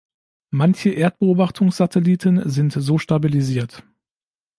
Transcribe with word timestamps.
Manche 0.49 0.89
Erdbeobachtungssatelliten 0.89 2.49
sind 2.49 2.73
so 2.73 2.97
stabilisiert. 2.97 3.83